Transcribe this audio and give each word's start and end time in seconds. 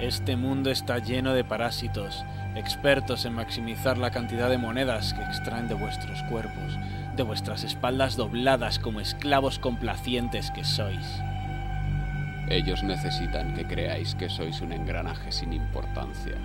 Este 0.00 0.34
mundo 0.34 0.70
está 0.70 0.98
lleno 0.98 1.34
de 1.34 1.44
parásitos, 1.44 2.24
expertos 2.54 3.26
en 3.26 3.34
maximizar 3.34 3.98
la 3.98 4.10
cantidad 4.10 4.48
de 4.48 4.56
monedas 4.56 5.12
que 5.12 5.22
extraen 5.22 5.68
de 5.68 5.74
vuestros 5.74 6.22
cuerpos, 6.22 6.78
de 7.16 7.22
vuestras 7.22 7.64
espaldas 7.64 8.16
dobladas 8.16 8.78
como 8.78 9.00
esclavos 9.00 9.58
complacientes 9.58 10.50
que 10.52 10.64
sois. 10.64 11.20
Ellos 12.48 12.82
necesitan 12.82 13.52
que 13.52 13.66
creáis 13.66 14.14
que 14.14 14.30
sois 14.30 14.62
un 14.62 14.72
engranaje 14.72 15.30
sin 15.32 15.52
importancia, 15.52 16.36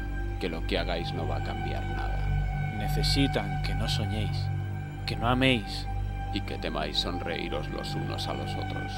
que 0.42 0.50
lo 0.50 0.68
que 0.68 0.78
hagáis 0.78 1.14
no 1.14 1.26
va 1.26 1.38
a 1.38 1.44
cambiar 1.44 1.86
nada. 1.86 2.76
Necesitan 2.78 3.64
que 3.64 3.74
no 3.74 3.88
soñéis, 3.88 4.38
que 5.06 5.16
no 5.16 5.30
améis, 5.30 5.88
y 6.34 6.42
que 6.42 6.58
temáis 6.58 6.98
sonreíros 6.98 7.70
los 7.70 7.96
unos 7.96 8.28
a 8.28 8.34
los 8.34 8.54
otros. 8.54 8.92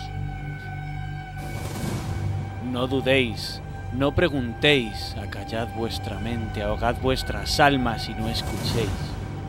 No 2.72 2.88
dudéis, 2.88 3.62
no 3.94 4.14
preguntéis, 4.14 5.16
acallad 5.22 5.68
vuestra 5.76 6.20
mente, 6.20 6.64
ahogad 6.64 6.96
vuestras 7.02 7.60
almas 7.60 8.10
y 8.10 8.14
no 8.14 8.28
escuchéis. 8.28 8.90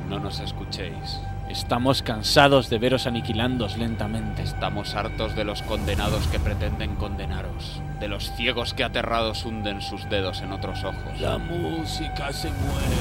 No 0.08 0.18
nos 0.18 0.40
escuchéis. 0.40 1.20
Estamos 1.48 2.02
cansados 2.02 2.68
de 2.68 2.78
veros 2.78 3.06
aniquilándos 3.06 3.78
lentamente. 3.78 4.42
Estamos 4.42 4.94
hartos 4.94 5.34
de 5.34 5.44
los 5.44 5.62
condenados 5.62 6.26
que 6.28 6.38
pretenden 6.38 6.94
condenaros, 6.96 7.80
de 8.00 8.08
los 8.08 8.32
ciegos 8.32 8.74
que 8.74 8.84
aterrados 8.84 9.44
hunden 9.44 9.80
sus 9.80 10.08
dedos 10.10 10.42
en 10.42 10.52
otros 10.52 10.84
ojos. 10.84 11.20
La 11.20 11.38
música 11.38 12.32
se 12.32 12.50
muere. 12.50 12.96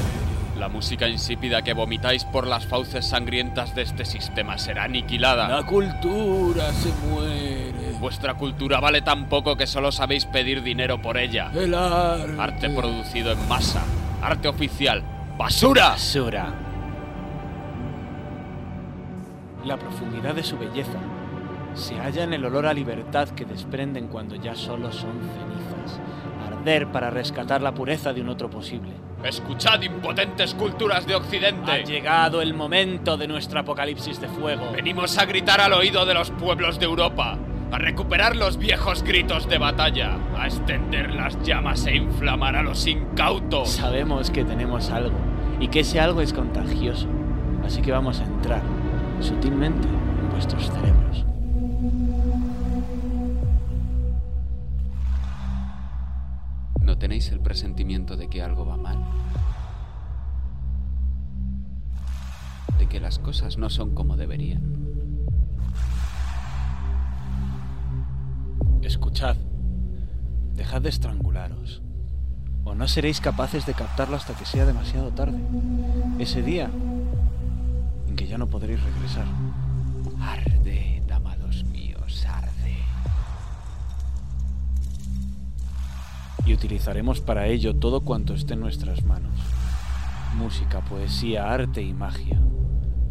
La 0.58 0.68
música 0.68 1.08
insípida 1.08 1.62
que 1.62 1.72
vomitáis 1.72 2.24
por 2.24 2.46
las 2.46 2.66
fauces 2.66 3.06
sangrientas 3.06 3.74
de 3.74 3.82
este 3.82 4.04
sistema 4.04 4.58
será 4.58 4.84
aniquilada. 4.84 5.48
La 5.48 5.62
cultura 5.64 6.72
se 6.72 6.92
muere. 7.06 7.57
Vuestra 8.00 8.34
cultura 8.34 8.78
vale 8.80 9.02
tan 9.02 9.28
poco 9.28 9.56
que 9.56 9.66
solo 9.66 9.90
sabéis 9.90 10.24
pedir 10.24 10.62
dinero 10.62 11.02
por 11.02 11.16
ella. 11.16 11.50
El 11.54 11.74
arte. 11.74 12.34
Arte 12.38 12.70
producido 12.70 13.32
en 13.32 13.48
masa. 13.48 13.82
Arte 14.22 14.48
oficial. 14.48 15.02
¡Basura! 15.36 15.90
Basura. 15.90 16.54
La 19.64 19.76
profundidad 19.76 20.34
de 20.34 20.44
su 20.44 20.56
belleza 20.56 20.98
se 21.74 21.96
halla 21.96 22.24
en 22.24 22.32
el 22.32 22.44
olor 22.44 22.66
a 22.66 22.72
libertad 22.72 23.28
que 23.30 23.44
desprenden 23.44 24.08
cuando 24.08 24.36
ya 24.36 24.54
solo 24.54 24.92
son 24.92 25.12
cenizas. 25.20 26.00
Arder 26.46 26.88
para 26.88 27.10
rescatar 27.10 27.62
la 27.62 27.74
pureza 27.74 28.12
de 28.12 28.20
un 28.20 28.28
otro 28.28 28.48
posible. 28.48 28.92
Escuchad, 29.24 29.82
impotentes 29.82 30.54
culturas 30.54 31.06
de 31.06 31.16
Occidente. 31.16 31.70
Ha 31.70 31.78
llegado 31.78 32.40
el 32.40 32.54
momento 32.54 33.16
de 33.16 33.26
nuestro 33.26 33.60
apocalipsis 33.60 34.20
de 34.20 34.28
fuego. 34.28 34.70
Venimos 34.72 35.18
a 35.18 35.24
gritar 35.24 35.60
al 35.60 35.72
oído 35.72 36.06
de 36.06 36.14
los 36.14 36.30
pueblos 36.30 36.78
de 36.78 36.84
Europa, 36.84 37.36
a 37.70 37.78
recuperar 37.78 38.36
los 38.36 38.56
viejos 38.56 39.02
gritos 39.02 39.48
de 39.48 39.58
batalla, 39.58 40.16
a 40.36 40.46
extender 40.46 41.14
las 41.14 41.40
llamas 41.42 41.86
e 41.86 41.96
inflamar 41.96 42.56
a 42.56 42.62
los 42.62 42.86
incautos. 42.86 43.70
Sabemos 43.70 44.30
que 44.30 44.44
tenemos 44.44 44.90
algo 44.90 45.16
y 45.60 45.68
que 45.68 45.80
ese 45.80 46.00
algo 46.00 46.20
es 46.22 46.32
contagioso, 46.32 47.08
así 47.64 47.82
que 47.82 47.92
vamos 47.92 48.20
a 48.20 48.24
entrar 48.24 48.62
sutilmente 49.20 49.86
en 49.86 50.30
vuestros 50.30 50.70
cerebros. 50.70 51.24
¿No 56.80 56.96
tenéis 56.96 57.30
el 57.32 57.40
presentimiento 57.40 58.16
de 58.16 58.28
que 58.28 58.42
algo 58.42 58.64
va 58.64 58.76
mal? 58.78 58.98
De 62.78 62.86
que 62.86 62.98
las 62.98 63.18
cosas 63.18 63.58
no 63.58 63.68
son 63.68 63.94
como 63.94 64.16
deberían. 64.16 65.07
Escuchad, 69.18 69.36
dejad 70.54 70.80
de 70.80 70.90
estrangularos, 70.90 71.82
o 72.62 72.76
no 72.76 72.86
seréis 72.86 73.20
capaces 73.20 73.66
de 73.66 73.74
captarlo 73.74 74.14
hasta 74.14 74.32
que 74.34 74.46
sea 74.46 74.64
demasiado 74.64 75.10
tarde. 75.10 75.40
Ese 76.20 76.40
día 76.40 76.70
en 78.06 78.14
que 78.14 78.28
ya 78.28 78.38
no 78.38 78.46
podréis 78.46 78.80
regresar. 78.80 79.24
Arde, 80.20 81.02
amados 81.12 81.64
míos, 81.64 82.24
arde. 82.28 82.78
y 86.46 86.54
utilizaremos 86.54 87.20
para 87.20 87.48
ello 87.48 87.74
todo 87.74 88.02
cuanto 88.02 88.34
esté 88.34 88.54
en 88.54 88.60
nuestras 88.60 89.04
manos. 89.04 89.36
Música, 90.36 90.80
poesía, 90.82 91.52
arte 91.52 91.82
y 91.82 91.92
magia. 91.92 92.38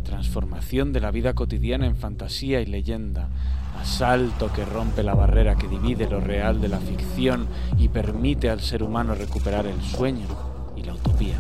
Transformación 0.08 0.94
de 0.94 1.02
la 1.02 1.12
vida 1.12 1.34
cotidiana 1.34 1.86
en 1.86 1.98
fantasía 1.98 2.62
y 2.62 2.66
leyenda. 2.66 3.28
Asalto 3.78 4.54
que 4.54 4.64
rompe 4.64 5.04
la 5.04 5.14
barrera 5.14 5.58
que 5.58 5.68
divide 5.68 6.10
lo 6.10 6.22
real 6.22 6.62
de 6.62 6.70
la 6.70 6.80
ficción 6.80 7.46
y 7.78 7.90
permite 7.90 8.50
al 8.50 8.62
ser 8.62 8.84
humano 8.84 9.16
recuperar 9.16 9.66
el 9.66 9.82
sueño 9.82 10.28
y 10.78 10.84
la 10.84 10.94
utopía. 10.94 11.36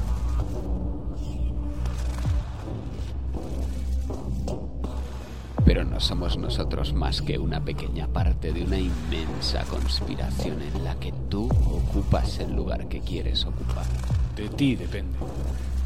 Pero 5.64 5.86
no 5.86 6.02
somos 6.02 6.38
nosotros 6.38 6.94
más 6.94 7.22
que 7.22 7.40
una 7.40 7.64
pequeña 7.64 8.08
parte 8.08 8.52
de 8.52 8.66
una 8.66 8.80
inmensa 8.80 9.64
conspiración 9.64 10.62
en 10.62 10.84
la 10.84 10.96
que 10.96 11.14
tú 11.30 11.46
ocupas 11.46 12.40
el 12.40 12.54
lugar 12.54 12.90
que 12.90 13.00
quieres 13.00 13.46
ocupar. 13.46 13.86
De 14.36 14.50
ti 14.50 14.76
depende. 14.76 15.18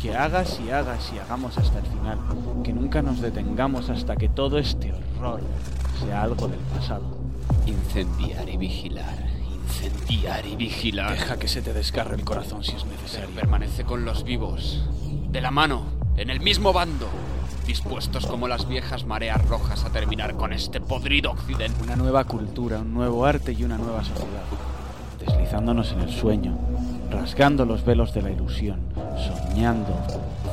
Que 0.02 0.16
hagas 0.16 0.60
y 0.60 0.72
hagas 0.72 1.12
y 1.14 1.20
hagamos 1.20 1.58
hasta 1.58 1.80
el 1.80 1.86
final. 1.86 2.18
Que 2.64 2.74
nunca 2.74 3.02
nos 3.02 3.22
detengamos 3.22 3.90
hasta 3.90 4.16
que 4.16 4.30
todo 4.30 4.58
este 4.58 4.92
horror 4.94 5.42
sea 6.04 6.24
algo 6.24 6.48
del 6.48 6.60
pasado. 6.60 7.04
Incendiar 7.68 8.50
y 8.50 8.58
vigilar. 8.58 9.16
Incendiar 9.54 10.46
y 10.46 10.56
vigilar. 10.56 11.12
Deja 11.12 11.38
que 11.38 11.48
se 11.48 11.62
te 11.62 11.74
descarre 11.74 12.16
el 12.16 12.24
corazón 12.24 12.64
si 12.64 12.76
es 12.76 12.84
Pero 12.84 13.02
necesario. 13.02 13.36
permanece 13.36 13.84
con 13.84 14.04
los 14.06 14.24
vivos. 14.24 14.84
De 15.30 15.40
la 15.42 15.52
mano. 15.52 15.84
En 16.18 16.30
el 16.30 16.40
mismo 16.40 16.74
bando. 16.74 17.08
Dispuestos 17.68 18.26
como 18.26 18.48
las 18.48 18.68
viejas 18.68 19.06
mareas 19.06 19.46
rojas 19.48 19.86
a 19.86 19.92
terminar 19.92 20.36
con 20.36 20.52
este 20.52 20.82
podrido 20.82 21.32
occidente. 21.32 21.82
Una 21.84 21.96
nueva 21.96 22.24
cultura, 22.24 22.80
un 22.80 22.94
nuevo 22.94 23.24
arte 23.26 23.54
y 23.54 23.64
una 23.64 23.78
nueva 23.78 24.04
sociedad. 24.04 24.44
Deslizándonos 25.20 25.92
en 25.92 26.02
el 26.02 26.10
sueño, 26.12 26.58
rasgando 27.12 27.66
los 27.66 27.86
velos 27.86 28.14
de 28.14 28.22
la 28.22 28.32
ilusión, 28.32 28.80
soñando 29.18 29.94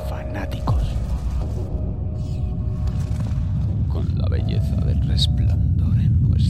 fanáticos. 0.09 0.83
Con 3.89 4.19
la 4.19 4.29
belleza 4.29 4.77
del 4.77 5.01
resplandor 5.09 5.97
en 5.99 6.29
nuestro 6.29 6.48